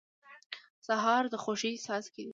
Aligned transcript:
سهار 0.87 1.23
د 1.29 1.35
خوښۍ 1.43 1.73
څاڅکي 1.85 2.21
دي. 2.25 2.29